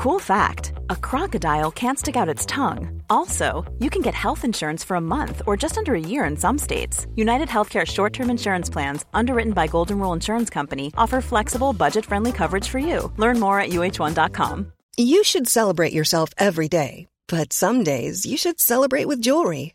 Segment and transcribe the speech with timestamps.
[0.00, 3.02] Cool fact a crocodile can't stick out its tongue.
[3.10, 6.38] Also, you can get health insurance for a month or just under a year in
[6.38, 7.06] some states.
[7.16, 12.06] United Healthcare short term insurance plans, underwritten by Golden Rule Insurance Company, offer flexible, budget
[12.06, 13.12] friendly coverage for you.
[13.18, 14.72] Learn more at uh1.com.
[14.96, 19.74] You should celebrate yourself every day, but some days you should celebrate with jewelry.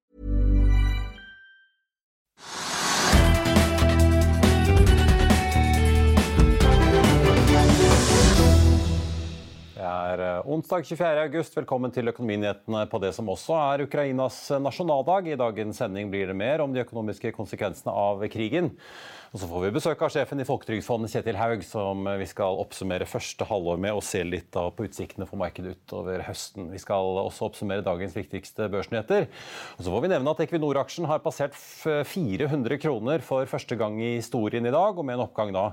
[9.91, 11.25] er eh, onsdag 24.
[11.25, 11.55] august.
[11.57, 15.31] Velkommen til Økonominyhetene på det som også er Ukrainas nasjonaldag.
[15.31, 18.71] I dagens sending blir det mer om de økonomiske konsekvensene av krigen.
[19.31, 23.07] Og så får vi besøk av sjefen i Folketrygdfondet, Kjetil Haug, som vi skal oppsummere
[23.07, 26.67] første halvår med og se litt på utsiktene for markedet utover høsten.
[26.73, 29.29] Vi skal også oppsummere dagens viktigste børsnyheter.
[29.77, 34.17] Og så får vi nevne at Equinor-aksjen har passert 400 kroner for første gang i
[34.17, 35.69] historien i dag, og med en oppgang da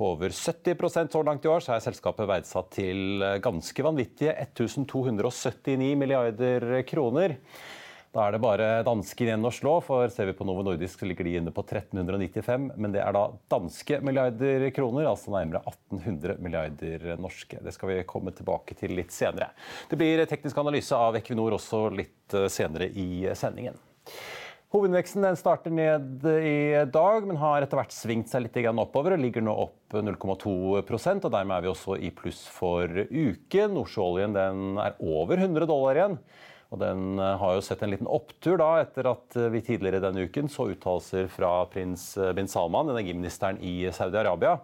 [0.00, 5.92] på over 70 så langt i år, så er selskapet verdsatt til ganske vanvittige 1279
[6.00, 7.36] milliarder kroner.
[8.10, 11.06] Da er det bare dansken igjen å slå, for ser vi på Novo Nordisk så
[11.06, 12.64] ligger de inne på 1395.
[12.74, 17.60] Men det er da danske milliarder kroner, altså nærmere 1800 milliarder norske.
[17.62, 19.52] Det skal vi komme tilbake til litt senere.
[19.86, 23.78] Det blir teknisk analyse av Equinor også litt eh, senere i sendingen.
[24.70, 29.42] Hovedveksten starter ned i dag, men har etter hvert svingt seg litt oppover og ligger
[29.42, 33.74] nå opp 0,2% og Dermed er vi også i pluss for uken.
[33.74, 36.14] Nordsjøoljen er over 100 dollar igjen.
[36.70, 40.02] Og den eh, har jo sett en liten opptur da, etter at eh, vi tidligere
[40.04, 44.60] denne uken så uttalelser fra prins eh, bin Salman, energiministeren i Saudi-Arabia,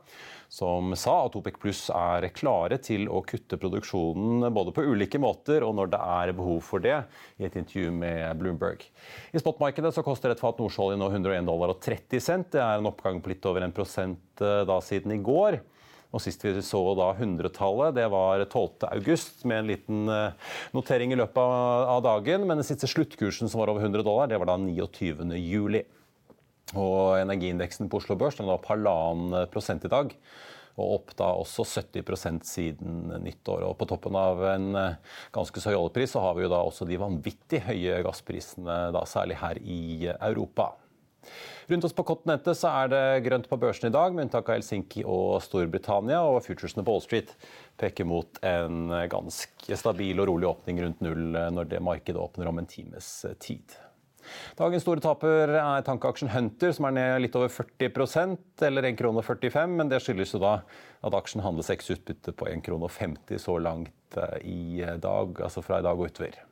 [0.46, 5.66] som sa at OPEC pluss er klare til å kutte produksjonen både på ulike måter
[5.66, 7.00] og når det er behov for det,
[7.42, 8.86] i et intervju med Bloomberg.
[9.34, 12.52] I spotmarkedet så koster et fat nordsjøolje nå 101 dollar og 30 cent.
[12.54, 15.58] Det er en oppgang på litt over 1 da siden i går.
[16.16, 21.18] Og Sist vi så da 100-tallet, det var 12.8, med en liten eh, notering i
[21.20, 21.42] løpet
[21.92, 22.46] av dagen.
[22.48, 25.82] Men den siste sluttkursen som var over 100 dollar, det var da 29.07.
[26.74, 30.14] Og energiindeksen på Oslo Børs den var opp halvannen prosent i dag.
[30.76, 33.68] Og opp da også 70 siden nyttår.
[33.68, 36.64] Og på toppen av en eh, ganske så høy oljepris så har vi jo da
[36.64, 40.72] også de vanvittig høye gassprisene, da særlig her i Europa.
[41.70, 44.58] Rundt oss på kontinentet så er det grønt på børsen i dag, med unntak av
[44.58, 46.20] Helsinki og Storbritannia.
[46.26, 47.32] Og futuresene på Wall Street
[47.80, 52.62] peker mot en ganske stabil og rolig åpning rundt null når det markedet åpner om
[52.62, 53.10] en times
[53.42, 53.76] tid.
[54.58, 59.62] Dagens store taper er tankeaksjen Hunter, som er ned litt over 40% eller 1,45 kr,
[59.70, 60.58] men det skyldes jo da
[61.06, 65.80] at aksjen handles x utbytte på 1,50 kr så langt eh, i dag, altså fra
[65.80, 66.45] i dag og utover.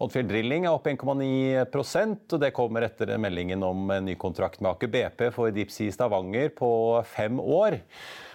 [0.00, 4.72] Oddfjell Drilling er opp 1,9% og det kommer etter meldingen om en ny kontrakt med
[4.72, 6.72] Aker BP for Deepsea Stavanger på
[7.08, 7.80] fem år.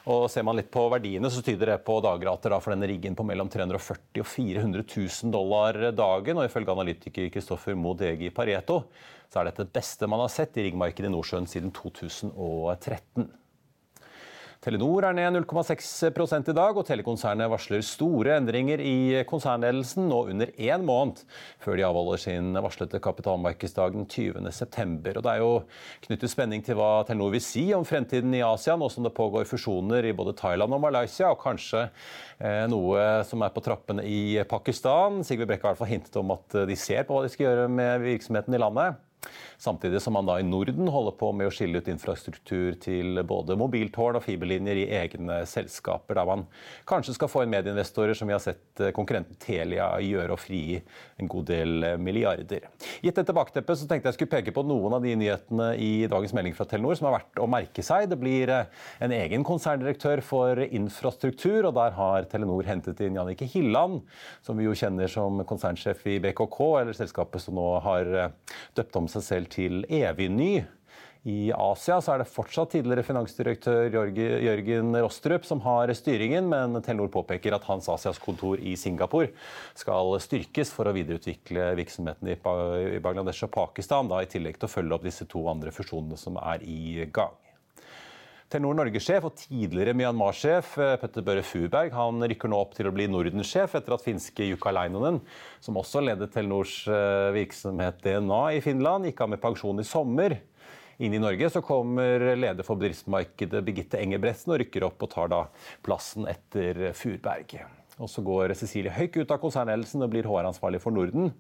[0.05, 3.25] Og Ser man litt på verdiene, så tyder det på dagrater for denne riggen på
[3.25, 6.37] mellom 340 og 400 000 dollar dagen.
[6.37, 8.83] og Ifølge analytiker Kristoffer Modegi Pareto
[9.31, 13.25] så er dette det beste man har sett i riggmarkedet i Nordsjøen siden 2013.
[14.65, 20.49] Telenor er ned 0,6% i dag, og telekonsernet varsler store endringer i konsernledelsen nå under
[20.57, 21.21] én måned
[21.61, 24.97] før de avholder sin varslede kapitalmarkedsdag den 20.9.
[25.05, 25.51] Det er jo
[26.07, 29.45] knyttet spenning til hva Telenor vil si om fremtiden i Asia, nå som det pågår
[29.45, 34.41] fusjoner i både Thailand og Malaysia, og kanskje eh, noe som er på trappene i
[34.49, 35.21] Pakistan.
[35.21, 37.51] Sigve Brekke har i hvert fall hintet om at de ser på hva de skal
[37.51, 39.04] gjøre med virksomheten i landet.
[39.57, 43.55] Samtidig som man da i Norden holder på med å skille ut infrastruktur til både
[43.59, 46.43] mobiltårn og fiberlinjer i egne selskaper, der man
[46.89, 50.81] kanskje skal få inn medieinvestorer, som vi har sett eh, konkurrenten Telia gjøre og frigi
[51.21, 52.67] en god del eh, milliarder.
[53.03, 56.35] Gitt dette bakteppet så tenkte jeg skulle peke på noen av de nyhetene i dagens
[56.35, 58.09] melding fra Telenor som er verdt å merke seg.
[58.11, 58.69] Det blir eh,
[59.05, 64.01] en egen konserndirektør for infrastruktur, og der har Telenor hentet inn Jannicke Hilland,
[64.45, 68.11] som vi jo kjenner som konsernsjef i BKK, eller selskapet som nå har
[68.75, 70.53] døpt om seg selv til evig ny.
[71.26, 77.56] I Asia er det fortsatt tidligere finansdirektør Jørgen Rostrup som har styringen, men Telenor påpeker
[77.58, 79.32] at hans Asias kontor i Singapore
[79.73, 82.38] skal styrkes for å videreutvikle virksomheten i
[83.02, 86.38] Bangladesh og Pakistan, da, i tillegg til å følge opp disse to andre fusjonene som
[86.44, 87.34] er i gang.
[88.55, 92.93] Telenor Norge-sjef og tidligere Myanmar-sjef eh, Petter Børre Furberg han rykker nå opp til å
[92.96, 95.17] bli Norden-sjef etter at finske Jukka Leinonen,
[95.59, 100.37] som også ledet Telenors eh, virksomhet DNA i Finland, gikk av med pensjon i sommer.
[101.03, 105.35] Inn i Norge så kommer leder for bedriftsmarkedet Birgitte Engebretsen og rykker opp og tar
[105.35, 105.43] da
[105.84, 107.57] plassen etter Furberg.
[107.99, 111.34] Og så går Cecilie Høyk ut av konsernledelsen og blir HR-ansvarlig for Norden.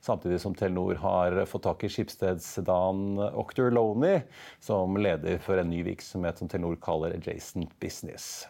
[0.00, 4.20] Samtidig som Telenor har fått tak i Skipsteds Dan Octor Loney
[4.60, 8.46] som leder for en ny virksomhet som Telenor kaller Adjacent Business.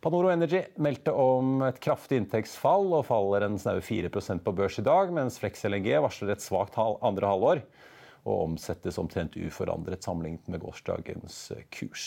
[0.00, 4.84] Panoro Energy meldte om et kraftig inntektsfall og faller en snaue 4% på børs i
[4.86, 7.60] dag, mens Flex LNG varsler et svakt andre halvår
[8.24, 11.36] og omsettes omtrent uforandret sammenlignet med gårsdagens
[11.72, 12.06] kurs.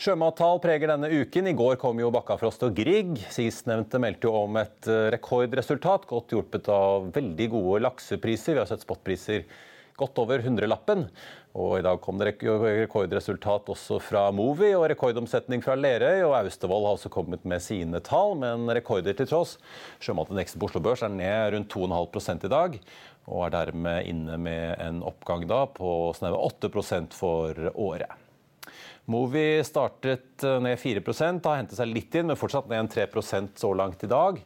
[0.00, 1.50] Sjømattall preger denne uken.
[1.50, 3.18] I går kom jo Bakkafrost og Grieg.
[3.34, 8.56] Sistnevnte meldte jo om et eh, rekordresultat, godt hjulpet av veldig gode laksepriser.
[8.56, 9.44] Vi har sett spotpriser
[10.00, 11.04] godt over hundrelappen.
[11.52, 16.22] Og i dag kom det rekordresultat også fra Movi og rekordomsetning fra Lerøy.
[16.30, 19.58] Og Austevoll har også kommet med sine tall, men rekorder til tross.
[20.00, 22.80] Sjømatindeksen på Oslo Børs er ned rundt 2,5 i dag.
[23.28, 28.29] Og er dermed inne med en oppgang da på snaue 8% for året.
[29.10, 33.72] Movi startet eh, ned 4% har hentet seg litt inn, men fortsatt ned 3% så
[33.74, 34.38] langt i dag.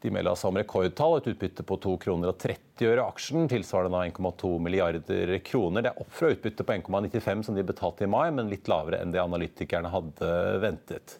[0.00, 3.98] De melder altså om rekordtall, et utbytte på 2,30 kroner og 30 øre aksjen, tilsvarende
[4.12, 5.82] 1,2 milliarder kroner.
[5.82, 9.02] Det er opp fra utbyttet på 1,95 som de betalte i mai, men litt lavere
[9.02, 10.30] enn det analytikerne hadde
[10.62, 11.16] ventet.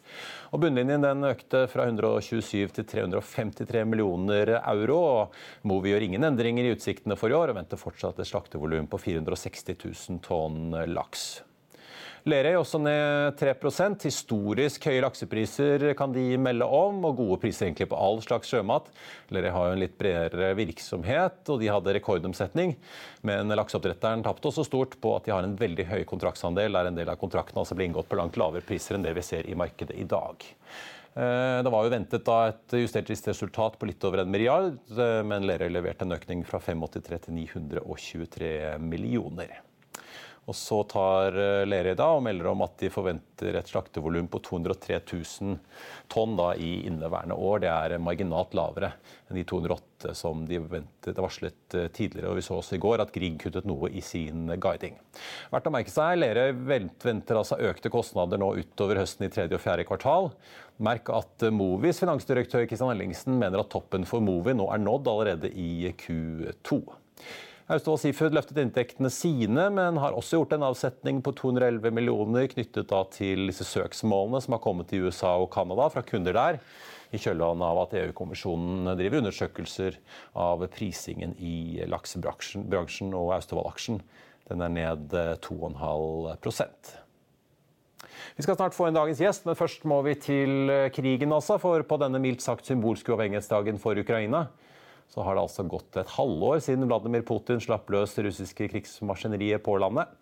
[0.55, 5.03] Og Bunnlinjen den økte fra 127 til 353 millioner euro.
[5.67, 9.03] Movi gjør ingen endringer i utsiktene for i år og venter fortsatt et slaktevolum på
[9.11, 11.29] 460 000 tonn laks.
[12.27, 17.89] Lerøy også ned 3% Historisk høye laksepriser kan de melde om, og gode priser egentlig
[17.93, 18.91] på all slags sjømat.
[19.35, 22.75] Lerøy har jo en litt bredere virksomhet, og de hadde rekordomsetning.
[23.29, 26.99] Men lakseoppdretteren tapte også stort på at de har en veldig høy kontraktsandel, der en
[26.99, 29.59] del av kontraktene altså blir inngått på langt lavere priser enn det vi ser i
[29.59, 30.47] markedet i dag.
[31.19, 35.47] Eh, det var jo ventet et justert resultat på litt over en milliard, eh, men
[35.49, 39.59] Lerøy leverte en økning fra 583 til 923 millioner.
[40.49, 44.41] Og så tar eh, Lerøy da og melder om at de forventer et slaktevolum på
[44.47, 45.59] 203 000
[46.09, 47.61] tonn da i inneværende år.
[47.65, 48.95] Det er marginalt lavere
[49.29, 52.31] enn de 208 som de ventet, varslet eh, tidligere.
[52.31, 54.97] og Vi så også i går at Grieg kuttet noe i sin guiding.
[55.53, 56.55] Verdt å merke seg, Lerøy
[57.05, 60.31] venter altså økte kostnader nå utover høsten i tredje og fjerde kvartal.
[60.81, 65.53] Merk at Movis finansdirektør Kristian Ellingsen mener at toppen for Movi nå er nådd allerede
[65.53, 66.81] i Q2.
[67.69, 72.95] Austevoll Seafood løftet inntektene sine, men har også gjort en avsetning på 211 millioner knyttet
[73.13, 76.57] til disse søksmålene som har kommet i USA og Canada fra kunder der,
[77.13, 79.99] i kjølvannet av at EU-kommisjonen driver undersøkelser
[80.41, 84.01] av prisingen i laksebransjen og Austevoll-aksjen.
[84.49, 85.13] Den er ned
[85.45, 86.97] 2,5%
[88.39, 91.33] vi skal snart få en dagens gjest, men først må vi til krigen.
[91.35, 94.45] også, For på denne mildt sagt symbolske uavhengighetsdagen for Ukraina
[95.09, 99.79] så har det altså gått et halvår siden Vladimir Putin slapp løs russiske krigsmaskineriet på
[99.81, 100.13] landet.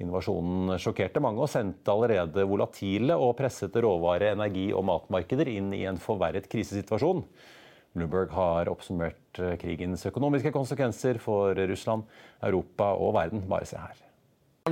[0.00, 5.84] Innovasjonen sjokkerte mange og sendte allerede volatile og pressete råvare-, energi- og matmarkeder inn i
[5.90, 7.24] en forverret krisesituasjon.
[7.92, 12.06] Bloomberg har oppsummert krigens økonomiske konsekvenser for Russland,
[12.46, 13.44] Europa og verden.
[13.50, 14.09] Bare se her.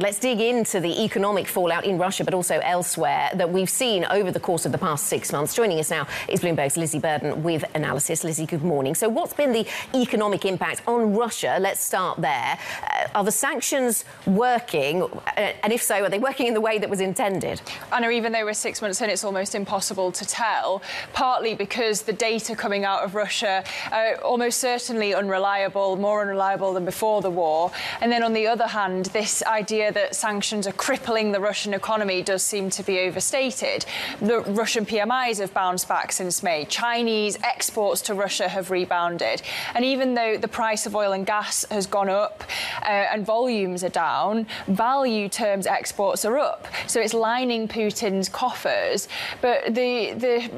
[0.00, 4.30] Let's dig into the economic fallout in Russia, but also elsewhere that we've seen over
[4.30, 5.56] the course of the past six months.
[5.56, 8.22] Joining us now is Bloomberg's Lizzie Burden with analysis.
[8.22, 8.94] Lizzie, good morning.
[8.94, 11.58] So, what's been the economic impact on Russia?
[11.60, 12.58] Let's start there.
[12.84, 15.02] Uh, are the sanctions working?
[15.02, 17.60] Uh, and if so, are they working in the way that was intended?
[17.92, 20.80] Anna, even though we're six months in, it's almost impossible to tell,
[21.12, 26.84] partly because the data coming out of Russia are almost certainly unreliable, more unreliable than
[26.84, 27.72] before the war.
[28.00, 32.22] And then on the other hand, this idea that sanctions are crippling the Russian economy
[32.22, 33.84] does seem to be overstated.
[34.20, 36.64] The Russian PMIs have bounced back since May.
[36.64, 39.42] Chinese exports to Russia have rebounded.
[39.74, 42.44] And even though the price of oil and gas has gone up
[42.82, 46.66] uh, and volumes are down, value terms exports are up.
[46.86, 49.08] So it's lining Putin's coffers.
[49.40, 50.50] But the the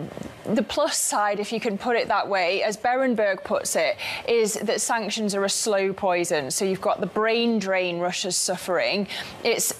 [0.54, 3.96] the plus side, if you can put it that way, as Berenberg puts it,
[4.28, 6.50] is that sanctions are a slow poison.
[6.50, 9.06] So you've got the brain drain Russia's suffering.
[9.44, 9.72] It's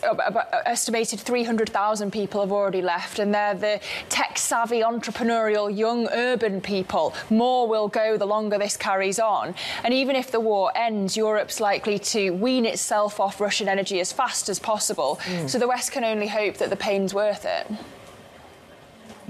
[0.67, 7.15] estimated 300,000 people have already left, and they're the tech savvy, entrepreneurial, young, urban people.
[7.31, 9.55] More will go the longer this carries on.
[9.85, 14.12] And even if the war ends, Europe's likely to wean itself off Russian energy as
[14.12, 15.19] fast as possible.
[15.25, 15.49] Mm.
[15.49, 17.67] So the West can only hope that the pain's worth it.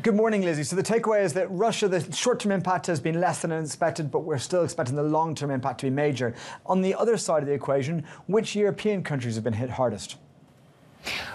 [0.02, 0.62] Good morning, Lizzie.
[0.62, 4.20] So the takeaway is that Russia, the short-term impact has been less than expected, but
[4.20, 6.32] we're still expecting the long-term impact to be major.
[6.64, 10.16] On the other side of the equation, which European countries have been hit hardest?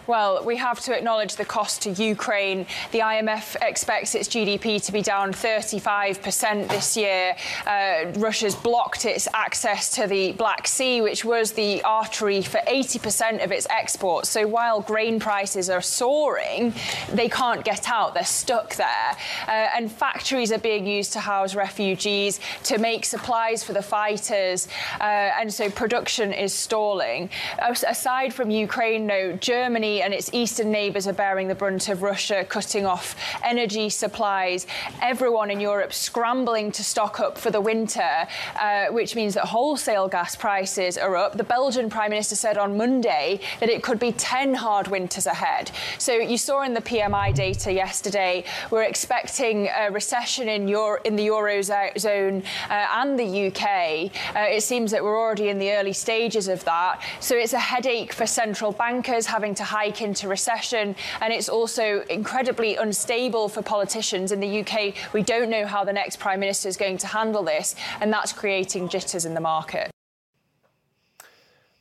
[0.08, 2.68] Well, we have to acknowledge the cost to Ukraine.
[2.92, 7.36] The IMF expects its GDP to be down 35% this year.
[7.66, 13.44] Uh, Russia's blocked its access to the Black Sea, which was the artery for 80%
[13.44, 14.30] of its exports.
[14.30, 16.74] So while grain prices are soaring,
[17.12, 18.14] they can't get out.
[18.14, 19.18] They're stuck there.
[19.48, 24.68] Uh, and factories are being used to house refugees, to make supplies for the fighters.
[25.00, 25.04] Uh,
[25.40, 27.30] and so production is stalling.
[27.60, 32.44] Aside from Ukraine, no, Germany and its eastern neighbours are bearing the brunt of Russia
[32.44, 34.68] cutting off energy supplies.
[35.02, 38.28] Everyone in Europe scrambling to stock up for the winter,
[38.60, 41.38] uh, which means that wholesale gas prices are up.
[41.38, 45.72] The Belgian Prime Minister said on Monday that it could be 10 hard winters ahead.
[46.00, 51.16] So you saw in the PMI data yesterday, we're expecting a recession in, Euro- in
[51.16, 54.12] the Eurozone uh, and the UK.
[54.36, 57.02] Uh, it seems that we're already in the early stages of that.
[57.22, 60.96] So it's a headache for central bankers having to hike into recession.
[61.22, 64.32] And it's also incredibly unstable for politicians.
[64.32, 67.44] In the UK, we don't know how the next Prime Minister is going to handle
[67.44, 67.75] this.
[68.02, 69.92] And that's creating jitters in the market.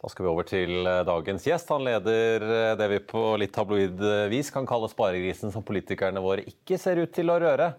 [0.03, 1.71] Da skal vi over til eh, dagens gjest.
[1.73, 6.45] Han leder eh, det vi på litt tabloid vis kan kalle sparegrisen som politikerne våre
[6.45, 7.71] ikke ser ut til å røre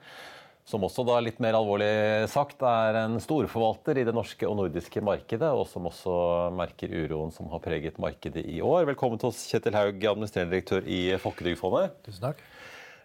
[0.65, 5.03] som også da litt mer alvorlig sagt er en storforvalter i det norske og nordiske
[5.05, 6.15] markedet, og som også
[6.57, 8.87] merker uroen som har preget markedet i år.
[8.89, 11.99] Velkommen til oss, Kjetil Haug, administrerende direktør i Folketrygdfondet.
[12.07, 12.41] Tusen takk.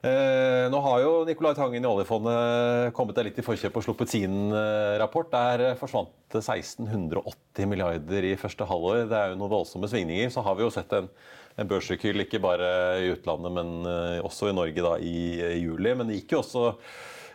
[0.01, 4.15] Eh, nå har jo Nicolai Tangen i oljefondet kommet deg litt i forkjøpet og sluppet
[4.15, 5.29] sin eh, rapport.
[5.29, 9.05] Der forsvant det 1680 milliarder i første halvår.
[9.11, 10.33] Det er jo noen voldsomme svingninger.
[10.33, 11.13] Så har vi jo sett en,
[11.61, 12.73] en børsrekyl ikke bare
[13.05, 15.93] i utlandet, men eh, også i Norge da i, i juli.
[15.93, 16.71] Men det gikk jo også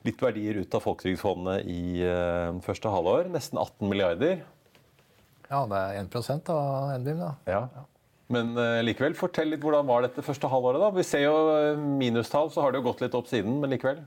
[0.06, 3.30] litt verdier ut av Folketrygdfondet i uh, første halvår.
[3.34, 4.44] Nesten 18 milliarder.
[5.50, 7.32] Ja, det er 1% av NBIM, da.
[7.50, 7.86] Ja.
[8.34, 10.82] Men uh, likevel, fortell litt hvordan var dette første halvåret?
[10.82, 10.92] da?
[10.96, 14.04] Vi ser jo uh, minustall, så har det jo gått litt opp siden, men likevel?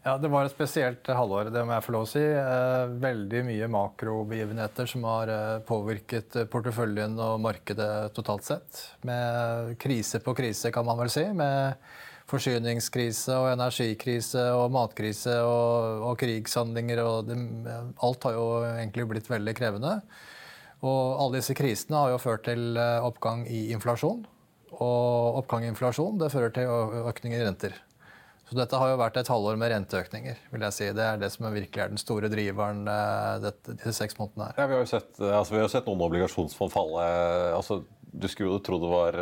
[0.00, 2.22] Ja, Det var et spesielt halvår, det må jeg få lov å si.
[3.02, 5.28] Veldig mye makrobegivenheter som har
[5.68, 8.80] påvirket porteføljen og markedet totalt sett.
[9.04, 11.26] Med krise på krise, kan man vel si.
[11.36, 11.76] Med
[12.30, 17.02] forsyningskrise og energikrise og matkrise og, og krigshandlinger.
[17.04, 17.38] Og det,
[18.06, 19.98] alt har jo egentlig blitt veldig krevende.
[20.80, 24.24] Og alle disse krisene har jo ført til eh, oppgang i inflasjon.
[24.80, 26.70] Og oppgang i inflasjon det fører til
[27.10, 27.74] økning i renter.
[28.50, 30.38] Så dette har jo vært et halvår med renteøkninger.
[30.50, 30.86] vil jeg si.
[30.96, 34.58] Det er det som virkelig er den store driveren eh, dette, disse seks månedene her.
[34.58, 37.06] Ja, vi, har jo sett, altså, vi har sett noen obligasjonsfond falle.
[37.54, 39.20] Altså, du skulle jo tro det var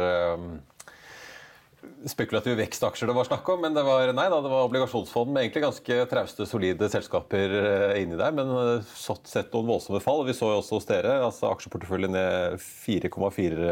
[2.10, 5.44] spekulative vekstaksjer det var snakk om, men det var, nei, da, det var obligasjonsfond med
[5.44, 8.34] egentlig ganske trauste, solide selskaper eh, inni der.
[8.34, 10.24] Men eh, sett noen voldsomme fall.
[10.26, 13.70] Vi så jo også hos dere altså aksjeporteføljen ned 4,4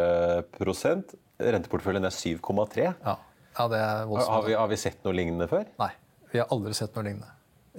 [1.36, 2.92] Renteporteføljen ned 7,3 ja.
[3.58, 4.32] ja, det er voldsomt.
[4.32, 5.66] Har vi, har vi sett noe lignende før?
[5.82, 5.90] Nei,
[6.32, 7.34] vi har aldri sett noe lignende.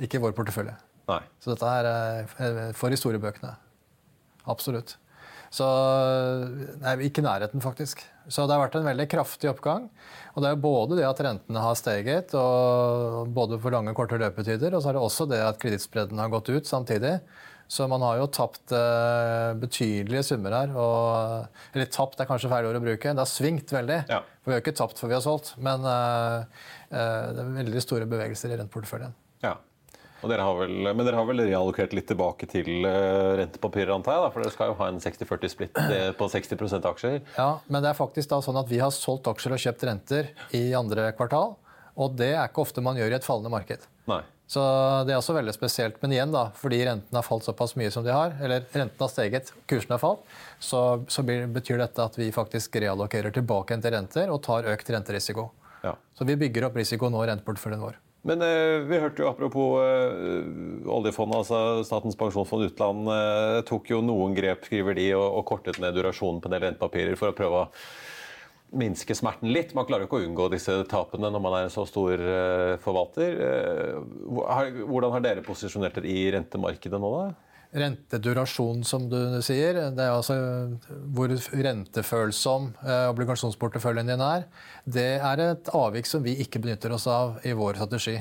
[0.06, 0.76] Ikke i vår portefølje.
[1.08, 1.24] Nei.
[1.42, 3.56] Så dette er for historiebøkene.
[4.52, 4.98] Absolutt.
[5.54, 5.66] Så
[6.84, 8.04] Nei, ikke nærheten, faktisk.
[8.28, 9.90] Så det har vært en veldig kraftig oppgang.
[10.36, 12.34] Og det er både det at rentene har steget,
[13.34, 16.34] både for lange og korte løpetider, og så er det også det at kredittspredden har
[16.34, 17.18] gått ut samtidig.
[17.68, 20.74] Så man har jo tapt eh, betydelige summer her.
[20.80, 23.12] Og, eller tapt er kanskje feil ord å bruke.
[23.12, 23.98] Det har svingt veldig.
[24.08, 24.22] Ja.
[24.40, 26.46] For vi har ikke tapt før vi har solgt, men uh,
[26.94, 29.16] uh, det er veldig store bevegelser i renteporteføljen.
[29.44, 29.58] Ja.
[30.24, 34.24] Dere vel, men dere har vel reallokert litt tilbake til uh, rentepapirer, antar jeg?
[34.24, 35.82] Da, for dere skal jo ha en 60-40-splitt
[36.18, 37.20] på 60% aksjer?
[37.38, 40.32] Ja, men det er faktisk da sånn at vi har solgt aksjer og kjøpt renter
[40.58, 41.56] i andre kvartal.
[41.98, 43.86] Og det er ikke ofte man gjør i et fallende marked.
[44.10, 44.22] Nei.
[44.48, 44.62] Så
[45.04, 45.98] det er også veldig spesielt.
[46.02, 49.12] Men igjen, da, fordi rentene har falt såpass mye som de har, eller rentene har
[49.12, 50.24] steget, kursen har falt,
[50.64, 55.50] så, så betyr dette at vi faktisk reallokerer tilbake til renter og tar økt renterisiko.
[55.84, 55.98] Ja.
[56.16, 58.00] Så vi bygger opp risiko nå i renteporteføljen vår.
[58.28, 60.44] Men eh, vi hørte jo apropos eh,
[60.92, 65.80] oljefondet, altså Statens pensjonsfond utland eh, tok jo noen grep, skriver de, og, og kortet
[65.80, 67.70] ned durasjonen på en del rentepapirer for å prøve å
[68.78, 69.72] minske smerten litt.
[69.78, 72.20] Man klarer jo ikke å unngå disse tapene når man er en så stor
[72.84, 73.38] forvalter.
[74.28, 77.47] Hvordan har dere posisjonert dere i rentemarkedet nå, da?
[77.78, 80.38] Rentedurasjon, som du sier, det er altså
[81.14, 84.48] hvor rentefølsom eh, obligasjonsporteføljen din er,
[84.86, 88.18] det er et avvik som vi ikke benytter oss av i vår strategi.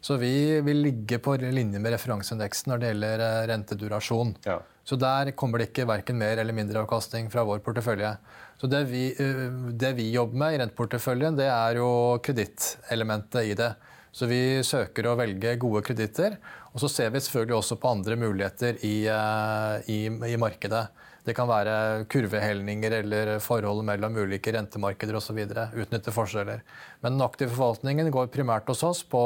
[0.00, 4.36] Så vi vil ligge på linje med referanseindeksen når det gjelder eh, rentedurasjon.
[4.46, 4.60] Ja.
[4.84, 8.14] Så der kommer det ikke verken mer eller mindre avkastning fra vår portefølje.
[8.60, 9.44] Så det vi, eh,
[9.76, 11.90] det vi jobber med i renteporteføljen, det er jo
[12.24, 13.74] kredittelementet i det.
[14.10, 16.40] Så vi søker å velge gode kreditter.
[16.70, 20.86] Og så ser vi selvfølgelig også på andre muligheter i, eh, i, i markedet.
[21.26, 25.42] Det kan være kurvehelninger eller forhold mellom ulike rentemarkeder osv.
[25.76, 26.62] Utnytte forskjeller.
[27.02, 29.22] Men den aktive forvaltningen går primært hos oss på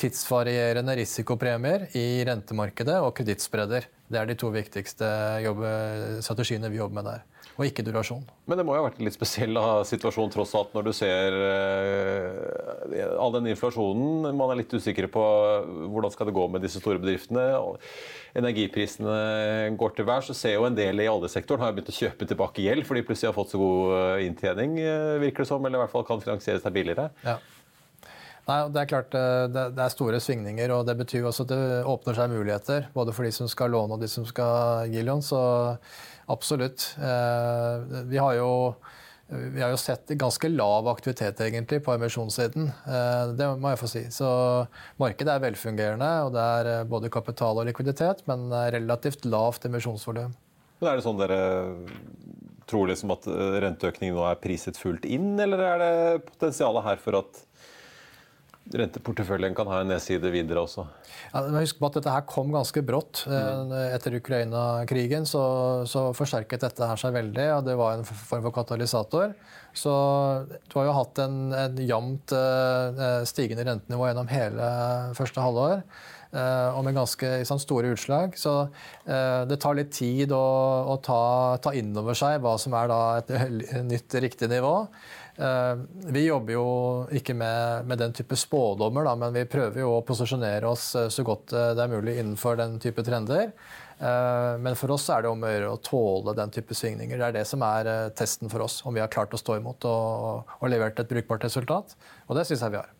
[0.00, 3.90] tidsvarierende risikopremier i rentemarkedet og kredittspredder.
[4.08, 5.10] Det er de to viktigste
[6.24, 7.24] strategiene vi jobber med der
[7.56, 8.24] og ikke durasjon.
[8.46, 9.56] Men det må jo ha vært en litt spesiell
[9.88, 14.28] situasjon tross alt når du ser uh, all den inflasjonen.
[14.36, 15.24] Man er litt usikker på
[15.88, 17.46] hvordan skal det gå med disse store bedriftene.
[18.36, 20.28] Energiprisene går til værs.
[20.28, 23.08] Så ser jo en del i oljesektoren har begynt å kjøpe tilbake gjeld fordi de
[23.08, 25.64] plutselig har fått så god eh, inntjening, eh, virker det som.
[25.64, 27.08] Eller i hvert fall kan finansiere seg billigere.
[27.24, 27.38] Ja.
[28.46, 29.14] Nei, det er klart
[29.50, 32.84] det er store svingninger, og det betyr også at det åpner seg muligheter.
[32.94, 35.24] Både for de som skal låne og de som skal gi lån.
[35.26, 35.40] Så
[36.26, 36.96] Absolutt.
[36.98, 38.52] Eh, vi har jo
[39.26, 42.68] vi har jo sett ganske lav aktivitet egentlig på emisjonssiden.
[42.86, 44.02] Eh, det må jeg få si.
[44.14, 44.28] Så
[45.02, 50.36] markedet er velfungerende, og det er eh, både kapital og likviditet, men relativt lavt emisjonsvolum.
[50.78, 51.40] Men er det sånn dere
[52.70, 53.26] tror liksom at
[53.62, 57.42] renteøkningen nå er priset fullt inn, eller er det potensialet her for at
[58.74, 60.86] renteporteføljen kan ha en nedside videre også?
[61.32, 63.22] Ja, husk på at Dette her kom ganske brått.
[63.30, 63.74] Mm.
[63.94, 65.44] Etter Ukraina-krigen så,
[65.88, 67.46] så, forsterket dette her seg veldig.
[67.58, 69.36] og Det var en form for katalysator.
[69.76, 69.94] Så
[70.66, 74.70] Du har jo hatt en, en jevnt uh, stigende rentenivå gjennom hele
[75.18, 75.82] første halvår.
[76.36, 78.34] Uh, og med ganske sånn, store utslag.
[78.36, 80.46] Så uh, det tar litt tid å,
[80.92, 81.20] å ta,
[81.62, 83.32] ta inn over seg hva som er da et
[83.92, 84.74] nytt riktig nivå.
[85.36, 85.78] Eh,
[86.12, 86.68] vi jobber jo
[87.12, 91.10] ikke med, med den type spådommer, da, men vi prøver jo å posisjonere oss eh,
[91.12, 93.52] så godt eh, det er mulig innenfor den type trender.
[93.96, 97.16] Men for oss er det om å gjøre å tåle den type svingninger.
[97.16, 99.86] Det er det som er testen for oss, om vi har klart å stå imot
[99.88, 101.96] og, og levert et brukbart resultat.
[102.28, 102.92] Og det syns jeg vi har.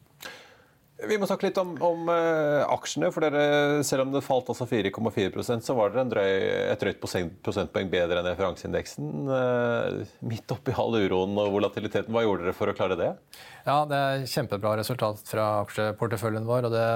[0.96, 3.10] Vi må snakke litt om, om uh, aksjene.
[3.12, 6.30] for dere, Selv om det falt altså 4,4% så var dere drøy,
[6.72, 7.02] et drøyt
[7.44, 9.10] prosentpoeng bedre enn referanseindeksen.
[9.28, 13.10] Uh, midt oppi all uroen og volatiliteten, hva gjorde dere for å klare det?
[13.66, 16.68] Ja, Det er kjempebra resultat fra aksjeporteføljen vår.
[16.68, 16.86] og det,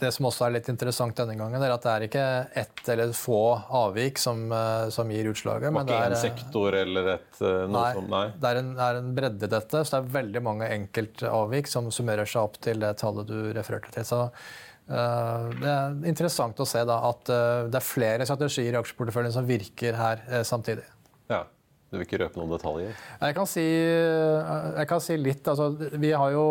[0.00, 2.26] det, som også er litt interessant denne gangen, er at det er ikke
[2.62, 3.40] ett eller få
[3.82, 5.66] avvik som, eh, som gir utslaget.
[5.66, 8.24] Det var ikke én sektor eller et noe nei, som Nei.
[8.38, 9.82] Det er, en, er en bredde i dette.
[9.82, 13.92] Så det er veldig mange enkeltavvik som summerer seg opp til det tallet du refererte
[13.94, 14.06] til.
[14.06, 18.80] Så uh, det er interessant å se da, at uh, det er flere strategier i
[18.80, 20.86] aksjeporteføljen som virker her uh, samtidig.
[21.32, 21.44] Ja.
[21.86, 22.96] Du vil ikke røpe noen detaljer?
[23.22, 25.46] Jeg kan si, jeg kan si litt.
[25.46, 25.68] Altså,
[26.02, 26.42] vi har jo,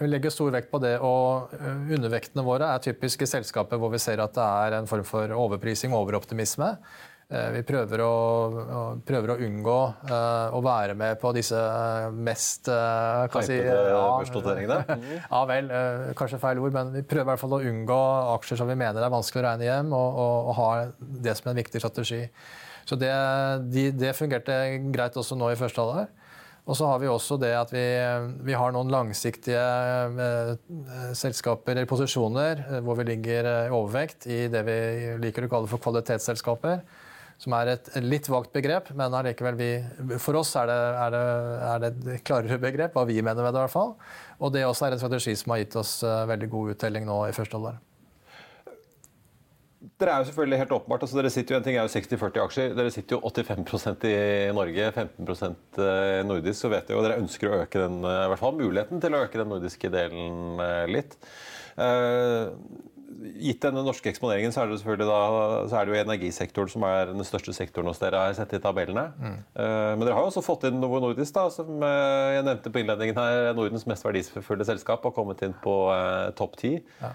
[0.00, 1.52] legger stor vekt på det, og
[1.92, 5.92] undervektene våre er typiske selskaper hvor vi ser at det er en form for overprising
[5.92, 6.70] og overoptimisme.
[7.28, 8.12] Eh, vi prøver å,
[9.04, 9.76] prøver å unngå
[10.08, 11.58] uh, å være med på disse
[12.16, 14.96] mest uh, si, ja, børsnoteringene?
[15.26, 15.68] ja vel,
[16.16, 17.98] kanskje feil ord, men vi prøver i hvert fall å unngå
[18.38, 20.68] aksjer som vi mener er vanskelig å regne hjem, og, og, og ha
[21.26, 22.22] det som en viktig strategi.
[22.88, 23.10] Så det,
[23.74, 24.56] de, det fungerte
[24.88, 26.08] greit også nå i første halvår.
[26.68, 27.82] Og så har vi også det at vi,
[28.44, 30.50] vi har noen langsiktige eh,
[31.16, 34.78] selskaper eller posisjoner hvor vi ligger i overvekt i det vi
[35.20, 36.82] liker å kalle for kvalitetsselskaper
[37.38, 39.60] som er et litt vagt begrep, men allikevel
[40.18, 41.26] for oss er det, er, det,
[41.70, 43.60] er det, et klarere begrep, hva vi mener med det.
[43.60, 43.92] i hvert fall.
[44.42, 47.20] Og det også er en strategi som har gitt oss uh, veldig god uttelling nå
[47.28, 47.78] i første halvår.
[49.98, 52.42] Dere er jo selvfølgelig helt åpenbart, altså dere sitter jo, En ting er jo 60-40
[52.42, 52.74] aksjer.
[52.74, 54.16] Dere sitter jo 85% i
[54.54, 56.58] Norge, 15 eh, nordisk.
[56.58, 59.14] Så vet jeg jo dere ønsker å øke den, eh, i hvert fall muligheten til
[59.14, 60.58] å øke den nordiske delen
[60.90, 61.14] litt.
[63.08, 65.20] Gitt denne norske eksponeringen, så er det selvfølgelig da,
[65.70, 68.52] så er det jo energisektoren som er den største sektoren hos dere, har jeg sett
[68.58, 69.04] i tabellene.
[69.16, 69.38] Mm.
[69.56, 72.72] Uh, men dere har jo også fått inn Novo Nordisk, da, som uh, jeg nevnte
[72.74, 76.74] på innledningen her, Nordens mest verdifulle selskap, har kommet inn på uh, topp ti.
[77.00, 77.14] Ja.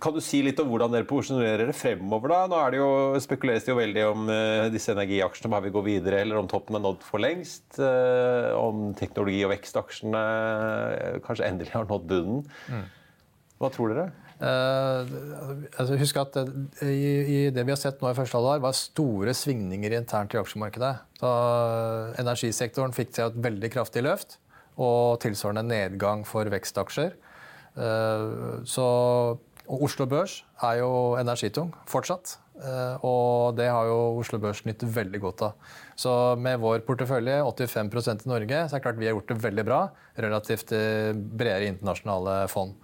[0.00, 2.32] Kan du si litt om hvordan dere posisjonerer dere fremover?
[2.32, 2.40] da?
[2.48, 2.88] Nå er det jo,
[3.20, 4.32] spekuleres det jo veldig om
[4.72, 7.76] disse energiaksjene bare vil gå videre, eller om toppen er nådd for lengst.
[8.56, 10.22] om teknologi- og vekstaksjene
[11.26, 12.44] kanskje endelig har nådd bunnen.
[12.70, 12.86] Mm.
[13.58, 14.10] Hva tror dere?
[14.42, 16.38] Altså husk at
[16.82, 20.40] i, i, det vi har sett nå i første halvår, var store svingninger internt i
[20.40, 20.94] aksjemarkedet.
[21.20, 21.32] Så
[22.22, 24.38] energisektoren fikk seg et veldig kraftig løft,
[24.82, 27.14] og tilsvarende nedgang for vekstaksjer.
[28.66, 28.86] Så
[29.72, 32.38] Oslo Børs er jo energitung fortsatt.
[33.06, 35.70] Og det har jo Oslo Børs nytt veldig godt av.
[35.98, 39.42] Så med vår portefølje, 85 i Norge, så er det klart vi har gjort det
[39.42, 39.80] veldig bra
[40.18, 42.74] relativt bredere internasjonale fond.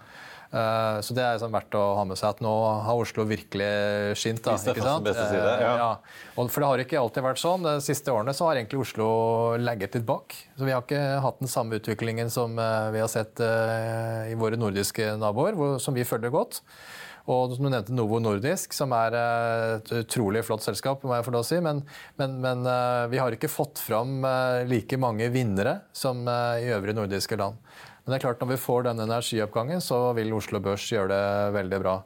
[0.48, 2.52] Eh, så det er liksom verdt å ha med seg at nå
[2.86, 3.72] har Oslo virkelig
[4.18, 4.40] skint.
[4.44, 5.08] Da, ikke sant?
[5.12, 5.72] Side, ja.
[5.76, 5.90] Ja.
[6.38, 7.66] For det har ikke alltid vært sånn.
[7.66, 9.08] De siste årene så har egentlig Oslo
[9.60, 10.36] legget litt bak.
[10.56, 14.38] Så vi har ikke hatt den samme utviklingen som eh, vi har sett eh, i
[14.40, 16.62] våre nordiske naboer, som vi følger godt.
[17.28, 21.02] Og som du nevnte Novo Nordisk, som er et utrolig flott selskap.
[21.04, 21.82] må jeg få lov å si, Men,
[22.16, 22.64] men, men
[23.12, 24.24] vi har ikke fått fram
[24.64, 27.60] like mange vinnere som i øvrige nordiske land.
[28.08, 31.56] Men det er klart når vi får denne energioppgangen, så vil Oslo Børs gjøre det
[31.58, 31.96] veldig bra.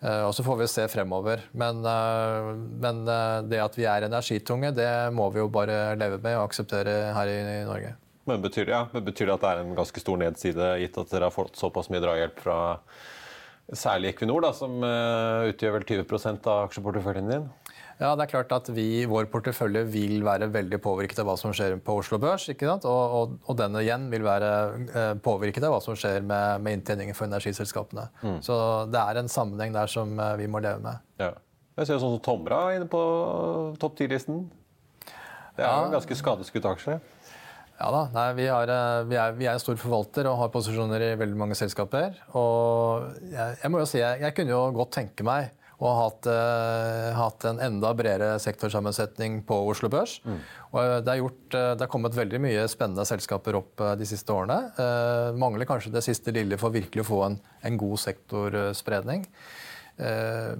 [0.00, 1.44] Eh, og Så får vi se fremover.
[1.54, 2.48] Men, eh,
[2.82, 6.50] men, eh, det at vi er energitunge, det må vi jo bare leve med og
[6.50, 7.94] akseptere her i Norge.
[8.26, 11.10] Men betyr, ja, men betyr, det at det er en ganske stor nedside, gitt at
[11.10, 12.58] dere har fått såpass mye drahjelp fra
[13.70, 17.48] særlig Equinor, da, som utgjør vel 20 av aksjeporteføljen din?
[17.96, 21.54] Ja, det er klart at vi vår portefølje vil være veldig påvirket av hva som
[21.56, 22.44] skjer på Oslo Børs.
[22.52, 22.84] ikke sant?
[22.84, 24.50] Og, og, og denne igjen vil være
[24.84, 28.04] eh, påvirket av hva som skjer med, med inntjeningen for energiselskapene.
[28.20, 28.38] Mm.
[28.44, 28.58] Så
[28.92, 31.00] det er en sammenheng der som eh, vi må leve med.
[31.22, 31.32] Ja.
[31.76, 33.00] Jeg ser sånn som Tomra inne på
[33.80, 34.44] topp 10-listen.
[35.56, 37.00] Det er jo en ganske skadeskutt aksje.
[37.76, 38.06] Ja da.
[38.12, 41.14] Nei, vi, har, eh, vi, er, vi, er, en stor forvalter og har posisjoner i
[41.16, 42.20] veldig mange selskaper.
[42.36, 45.98] Og jeg, jeg må jo si, jeg, jeg kunne jo godt tenke meg og har
[45.98, 50.16] hatt, uh, hatt, en enda bredere sektorsammensetning på Oslo Børs.
[50.24, 50.38] Mm.
[50.70, 53.92] Og eh, det, er gjort, uh, det er kommet veldig mye spennende selskaper opp uh,
[53.98, 54.56] de siste årene.
[55.36, 59.26] mangler kanskje det siste lille for virkelig å få en, en god sektorspredning.
[59.28, 59.65] Eh,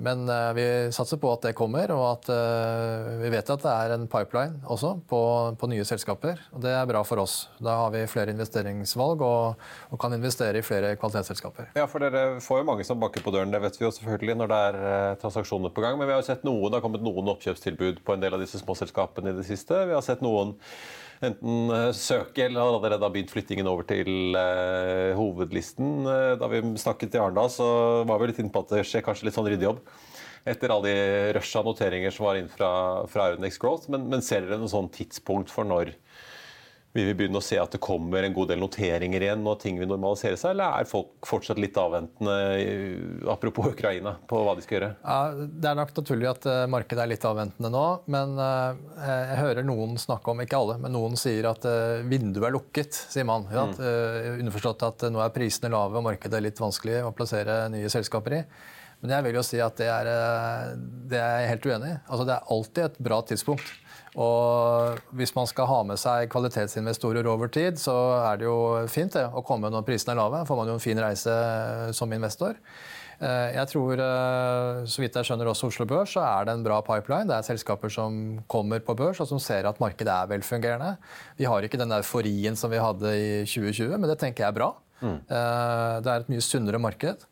[0.01, 3.73] men eh, vi satser på at det kommer, og at eh, vi vet at det
[3.73, 5.21] er en pipeline også på,
[5.61, 6.41] på nye selskaper.
[6.57, 7.37] og Det er bra for oss.
[7.61, 11.75] Da har vi flere investeringsvalg og, og, kan investere i flere kvalitetsselskaper.
[11.77, 14.41] Ja, for Dere får jo mange som banker på døren, det vet vi jo selvfølgelig
[14.41, 16.01] når det er transaksjoner på gang.
[16.01, 18.45] Men vi har jo sett noen, det har kommet noen oppkjøpstilbud på en del av
[18.45, 19.85] disse små selskapene i det siste.
[19.91, 20.57] Vi har sett noen
[21.25, 26.05] enten eh, søke eller allerede har begynt flyttingen over til uh, hovedlisten.
[26.05, 27.69] Uh, da vi snakket i Arendal, så
[28.09, 29.81] var vi litt inne på at det skjer kanskje litt sånn ryddejobb
[30.47, 32.69] etter alle de rusha noteringer som var inn fra,
[33.11, 33.89] fra Euronex Growth.
[33.91, 35.91] Men, men ser dere noe sånn tidspunkt for når
[36.97, 39.77] vi vil begynne å se at det kommer en god del noteringer igjen og ting
[39.81, 42.37] vil normalisere seg, eller er folk fortsatt litt avventende,
[43.33, 44.91] apropos Ukraina, på hva de skal gjøre?
[45.05, 47.85] Ja, det er nok naturlig at eh, markedet er litt avventende nå.
[48.13, 48.81] Men eh,
[49.31, 52.97] jeg hører noen snakke om, ikke alle, men noen sier at eh, vinduet er lukket,
[53.15, 53.49] sier man.
[53.53, 54.41] Ja, mm.
[54.41, 58.41] Underforstått at nå er prisene lave og markedet er litt vanskelig å plassere nye selskaper
[58.41, 58.45] i.
[59.03, 60.09] Men jeg vil jo si at det er,
[61.11, 61.97] det er jeg helt uenig i.
[62.07, 63.75] Altså, det er alltid et bra tidspunkt
[64.17, 69.13] og hvis man skal ha med seg kvalitetsinvestorer over tid, så er det jo fint
[69.13, 70.45] det, å komme når prisene er lave.
[70.49, 71.35] får man jo en fin reise
[71.97, 72.57] som investor.
[73.17, 76.65] Eh, jeg tror, eh, så vidt jeg skjønner også Oslo Børs, så er det en
[76.65, 77.29] bra pipeline.
[77.29, 80.97] Det er selskaper som kommer på børs og som ser at markedet er velfungerende.
[81.37, 84.59] Vi har ikke den euforien som vi hadde i 2020, men det tenker jeg er
[84.59, 84.75] bra.
[85.01, 85.17] Mm.
[85.29, 87.25] Eh, det er et mye sunnere marked.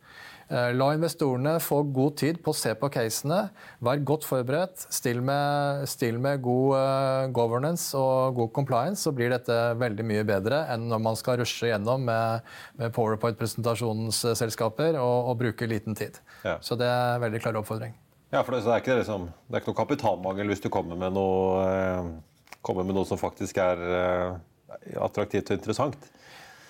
[0.48, 3.48] Eh, la investorene få god tid på å se på casene.
[3.85, 4.87] Vær godt forberedt.
[4.92, 10.24] Still med, still med god uh, governance og god compliance, så blir dette veldig mye
[10.28, 16.20] bedre enn når man skal rushe gjennom med, med powerpoint-presentasjonsselskaper og, og, bruke liten tid.
[16.44, 16.59] Ja.
[16.64, 17.96] Så det er en veldig klar oppfordring.
[18.35, 21.14] Ja, for det, er ikke, liksom, det er ikke noe kapitalmangel hvis du kommer med
[21.14, 21.62] noe,
[22.66, 23.85] kommer med noe som faktisk er
[25.00, 26.11] attraktivt og interessant?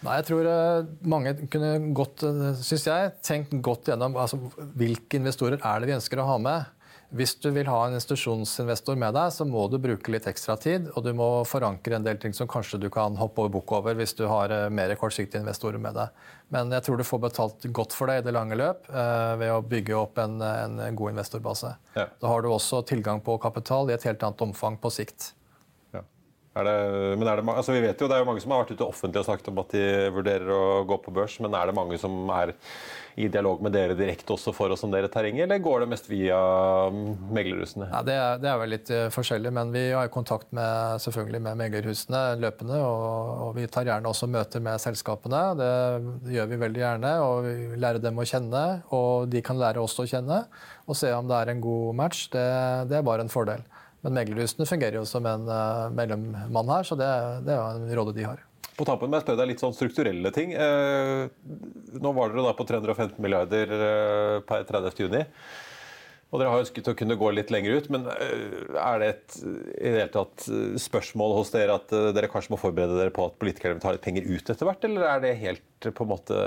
[0.04, 4.38] Nei, jeg tror eh, mange kunne godt, eh, synes jeg, tenkt godt gjennom altså,
[4.76, 6.72] hvilke investorer er det vi ønsker å ha med.
[7.14, 10.88] Hvis du vil ha en institusjonsinvestor med deg, så må du bruke litt ekstra tid.
[10.96, 13.94] Og du må forankre en del ting som kanskje du kan hoppe over bukk over
[13.96, 16.26] hvis du har eh, mer kortsiktige investorer med deg.
[16.52, 19.62] Men jeg tror du får betalt godt for det i det lange løp ved å
[19.64, 21.70] bygge opp en, en god investorbase.
[21.96, 22.04] Ja.
[22.20, 25.32] Da har du også tilgang på kapital i et helt annet omfang på sikt.
[26.54, 26.74] Er det,
[27.18, 28.86] men er det, altså vi vet jo, det er jo mange som har vært ute
[28.86, 31.98] offentlig og sagt om at de vurderer å gå på børs, men er det mange
[31.98, 32.52] som er
[33.18, 36.38] i dialog med dere direkte også for å sondere terrenget, eller går det mest via
[37.34, 37.88] meglerhusene?
[37.90, 41.42] Ja, det, er, det er vel litt uh, forskjellig, men vi har kontakt med, selvfølgelig
[41.46, 42.80] med meglerhusene løpende.
[42.86, 45.42] Og, og, vi tar gjerne også møter med selskapene.
[45.58, 45.70] Det,
[46.34, 47.14] gjør vi veldig gjerne.
[47.26, 48.64] og Vi lærer dem å kjenne,
[48.94, 50.44] og de kan lære oss å kjenne.
[50.86, 52.26] Og se om det er en god match.
[52.34, 53.62] Det er bare en fordel.
[54.04, 57.08] Men meglerhusene fungerer jo som en uh, mellommann her, så det,
[57.46, 58.42] det er en rolle de har.
[58.74, 60.50] På tampen må jeg spørre deg litt sånn strukturelle ting.
[60.58, 61.28] Eh,
[62.02, 65.04] nå var dere da på 315 milliarder eh, per 30.
[65.04, 65.22] juni.
[66.34, 69.36] Og dere har ønsket å kunne gå litt lenger ut, men eh, er det et
[69.44, 70.48] i det hele tatt
[70.82, 74.06] spørsmål hos dere at dere kanskje må forberede dere på at politikerne vil ta litt
[74.06, 76.40] penger ut etter hvert, eller er det helt på en måte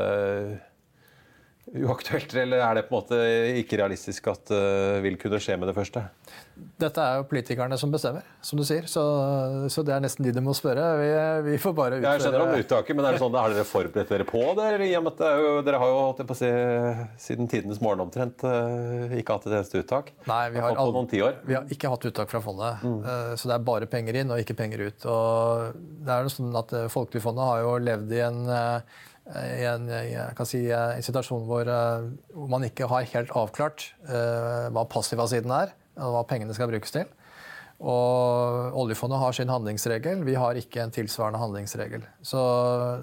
[1.75, 3.17] uaktuelt, eller er det på en måte
[3.59, 6.03] ikke realistisk at det uh, vil kunne skje med det første?
[6.79, 8.87] Dette er jo politikerne som bestemmer, som du sier.
[8.89, 9.01] Så,
[9.73, 10.85] så det er nesten de du må spørre.
[11.01, 11.09] Vi,
[11.51, 14.13] vi får bare utføre Jeg skjønner om uttaket, men er det sånn, har dere forberedt
[14.13, 14.67] dere på det?
[14.81, 16.51] Med at jo, dere har jo holdt på å si,
[17.27, 20.13] siden tidenes morgen omtrent uh, ikke hatt et eneste uttak?
[20.29, 22.85] Nei, vi har, aldri, vi har ikke hatt uttak fra fondet.
[22.85, 23.01] Mm.
[23.03, 25.09] Uh, så det er bare penger inn og ikke penger ut.
[25.11, 28.41] Og det er jo sånn at Folketrygdfondet har jo levd i en
[29.35, 29.89] i en,
[30.47, 35.75] si, en situasjon hvor, eh, hvor, man ikke har helt avklart uh, hva passiva-siden er,
[35.99, 37.09] og hva pengene skal brukes til.
[37.77, 42.07] Og Oljefondet har sin handlingsregel, vi har ikke en tilsvarende handlingsregel.
[42.25, 42.39] Så,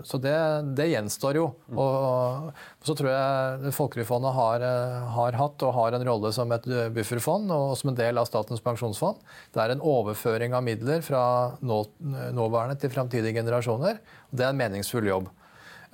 [0.03, 0.35] så det,
[0.75, 1.45] det, gjenstår jo.
[1.69, 1.79] Mm.
[1.79, 2.49] Og,
[2.83, 7.55] så tror jeg Folketrygdfondet har, eh, har, hatt og har en rolle som et bufferfond
[7.55, 9.23] og som en del av Statens pensjonsfond.
[9.55, 11.23] Det er en overføring av midler fra
[11.63, 11.85] nå,
[12.35, 14.03] nåværende til framtidige generasjoner.
[14.35, 15.31] Det er en meningsfull jobb.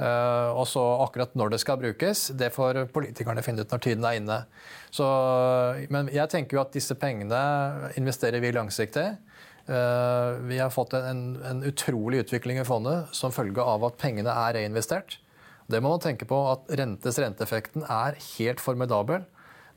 [0.00, 4.06] Uh, og så akkurat når det skal brukes, det får politikerne finne ut når tiden
[4.08, 4.38] er inne.
[4.88, 5.04] Så,
[5.92, 7.40] men jeg tenker jo at disse pengene
[8.00, 9.10] investerer vi langsiktig.
[9.68, 14.32] Uh, vi har fått en, en, utrolig utvikling i fondet som følge av at pengene
[14.32, 15.18] er reinvestert.
[15.70, 19.28] Det må man tenke på at rentes renteeffekten er helt formidabel.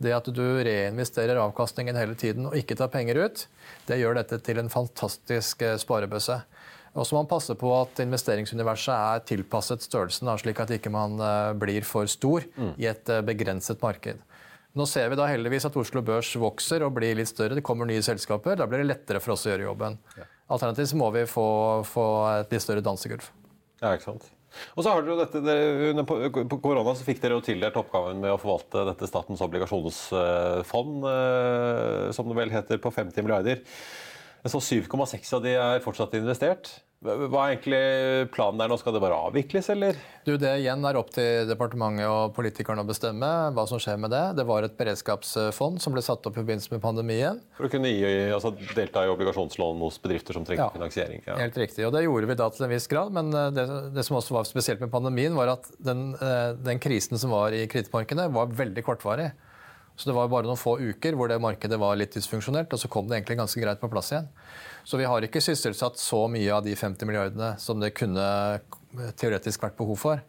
[0.01, 3.43] Det at du reinvesterer avkastningen hele tiden og ikke tar penger ut,
[3.87, 6.39] det gjør dette til en fantastisk eh, sparebøsse.
[6.93, 11.17] Og så må man passe på at investeringsuniverset er tilpasset størrelsen, slik at ikke man
[11.17, 12.75] eh, blir for stor mm.
[12.81, 14.21] i et eh, begrenset marked.
[14.77, 17.57] Nå ser vi da heldigvis at Oslo Børs vokser og blir litt større.
[17.57, 18.57] Det kommer nye selskaper.
[18.57, 19.99] Da blir det lettere for oss å gjøre jobben.
[20.53, 21.47] Alternativt må vi få,
[21.85, 22.05] få
[22.39, 23.27] et litt større dansegulv.
[23.83, 24.31] Ja, ikke sant.
[24.73, 25.57] Og så har dere jo dette,
[25.91, 32.09] Under korona så fikk dere jo tildelt oppgaven med å forvalte dette Statens obligasjonsfond, eh,
[32.13, 33.63] som det vel heter, på 50 milliarder.
[34.43, 36.71] Så 7,6 av de er fortsatt investert.
[37.03, 37.79] Hva er egentlig
[38.31, 38.77] planen der nå?
[38.79, 39.97] Skal det bare avvikles, eller?
[40.23, 44.13] Du, Det igjen er opp til departementet og politikerne å bestemme hva som skjer med
[44.13, 44.21] det.
[44.39, 47.41] Det var et beredskapsfond som ble satt opp i forbindelse med pandemien.
[47.57, 51.23] For å kunne gi, altså, delta i obligasjonslån hos bedrifter som trenger ja, finansiering?
[51.27, 51.39] Ja.
[51.43, 51.83] Helt riktig.
[51.87, 53.11] og Det gjorde vi da til en viss grad.
[53.15, 56.79] Men eh, det, det som også var spesielt med pandemien, var at den, eh, den
[56.83, 59.33] krisen som var i kredittmarkedet, var veldig kortvarig.
[59.95, 62.89] Så det var bare noen få uker hvor det markedet var litt dysfunksjonelt, og så
[62.91, 64.31] kom det egentlig ganske greit på plass igjen.
[64.83, 68.25] Så vi har ikke sysselsatt så mye av de 50 milliardene som det kunne
[69.19, 70.25] teoretisk vært behov for.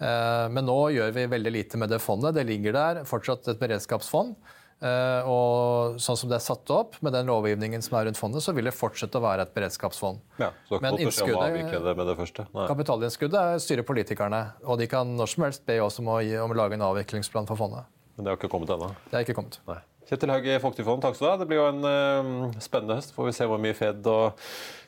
[0.00, 2.38] Eh, men nå gjør vi veldig lite med det fondet.
[2.38, 4.38] Det ligger der, fortsatt et beredskapsfond.
[4.80, 8.40] Eh, og sånn som det er satt opp, med den lovgivningen som er rundt fondet,
[8.46, 10.22] så vil det fortsette å være et beredskapsfond.
[10.40, 12.46] Ja, så Men innskuddet, det med det første?
[12.56, 14.44] Kapitalinnskuddet styrer politikerne.
[14.64, 17.50] Og de kan når som helst be oss om å, om å lage en avviklingsplan
[17.50, 17.84] for fondet.
[18.20, 18.90] Men det har ikke kommet ennå?
[19.08, 19.54] Det har ikke kommet.
[19.64, 19.78] Nei.
[20.10, 21.38] Kjetil Haug i Folketrygdfondet, takk skal du ha.
[21.40, 23.14] Det blir jo en uh, spennende høst.
[23.16, 24.42] Får vi se hvor mye Fed og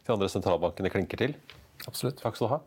[0.05, 1.33] de andre sentralbankene klinker til.
[1.89, 2.21] Absolutt.
[2.21, 2.61] Takk skal du ha.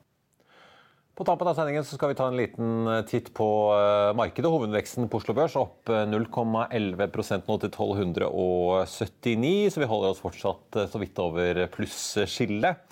[1.16, 4.52] På tampen av sendingen skal vi ta en liten eh, titt på uh, markedet.
[4.52, 11.00] Hovedveksten på Oslo Børs opp 0,11 nå til 1279, så vi holder oss fortsatt så
[11.00, 12.84] vidt over plusskillet.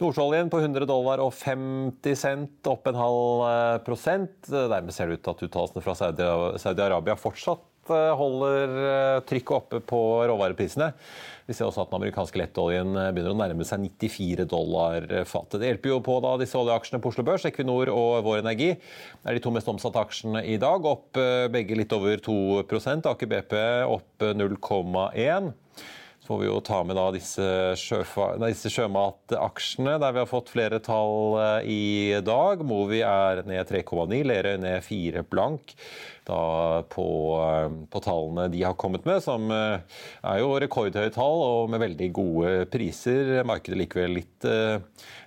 [0.00, 4.48] Nordsjøoljen på 100 dollar og 50 cent, opp en halv eh, prosent.
[4.48, 5.94] Dermed ser det ut til at uttalelsene fra
[6.58, 10.00] Saudi-Arabia fortsatt eh, holder eh, trykket oppe på
[10.30, 10.90] råvareprisene.
[11.50, 15.58] Vi ser også at den amerikanske lettoljen begynner å nærme seg 94 dollar fatet.
[15.58, 18.68] Det hjelper jo på da disse oljeaksjene på Oslo Børs, Equinor og Vår Energi.
[19.26, 21.18] Er de to mest omsatte aksjene i dag, opp
[21.50, 23.56] begge litt over 2% Aker BP
[23.90, 25.50] opp 0,1
[26.30, 31.40] får vi jo ta med da disse, disse sjømataksjene, der vi har fått flere tall
[31.42, 31.82] eh, i
[32.22, 32.62] dag.
[32.62, 35.74] Movi er ned 3,9, Lerøy ned 4 blank
[36.30, 37.06] da på,
[37.42, 39.80] eh, på, tallene de har kommet med, som eh,
[40.22, 43.40] er jo rekordhøye tall og med veldig gode priser.
[43.48, 44.46] Markedet likevel litt,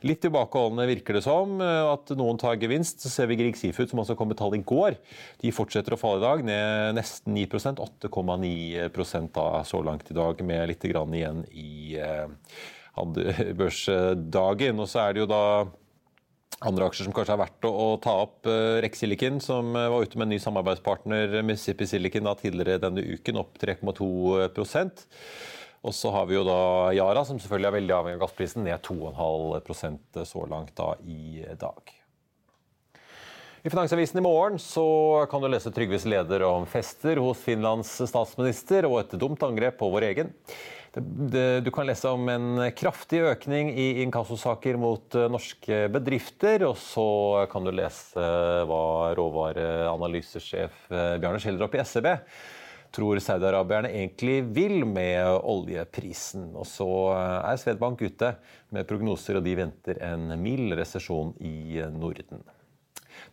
[0.07, 1.59] litt tilbakeholdne, virker det som.
[1.59, 3.03] At noen tar gevinst.
[3.03, 4.95] Så ser vi Grieg Seafood, som også kom med tall i går.
[5.43, 10.39] De fortsetter å falle i dag, ned nesten 9% 8,9 da så langt i dag,
[10.47, 11.97] med litt igjen i
[13.59, 14.79] børsdagen.
[14.79, 15.43] Og så er det jo da
[16.63, 18.45] andre aksjer som kanskje er verdt å, ta opp.
[18.47, 22.83] Uh, Rex Silicon, som uh, var ute med en ny samarbeidspartner, Mississippi Silicon, da, tidligere
[22.85, 25.03] denne uken, opp 3,2%
[25.83, 28.79] og så har vi jo da Yara, som selvfølgelig er veldig avhengig av gassprisen, ned
[28.85, 31.91] 2,5% så langt da i dag.
[33.63, 34.85] I Finansavisen i morgen så
[35.31, 39.91] kan du lese Trygves leder om fester hos Finlands statsminister og et dumt angrep på
[39.91, 40.31] vår egen.
[40.93, 46.67] Du kan lese om en kraftig økning i inkassosaker mot eh, norske bedrifter.
[46.67, 47.05] Og så
[47.49, 48.27] kan du lese
[48.69, 52.11] hva råvareanalysesjef eh, Bjarne Schjelderup i SEB
[52.93, 56.51] tror saudiarabierne egentlig vil med oljeprisen.
[56.53, 58.35] Og så eh, er Svedbank ute
[58.73, 62.45] med prognoser, og de venter en mild resesjon i Norden.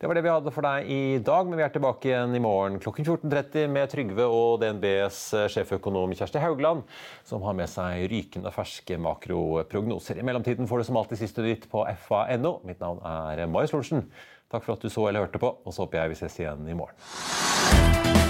[0.01, 2.43] Det var det vi hadde for deg i dag, men vi er tilbake igjen i
[2.43, 5.21] morgen klokken 14.30 med Trygve og DNBs
[5.53, 6.83] sjeføkonom Kjersti Haugland,
[7.27, 10.21] som har med seg rykende ferske makroprognoser.
[10.21, 12.57] I mellomtiden får du som alltid siste nytt på fa.no.
[12.69, 14.07] Mitt navn er Marius Lorentzen.
[14.51, 16.67] Takk for at du så eller hørte på, og så håper jeg vi ses igjen
[16.67, 18.30] i morgen.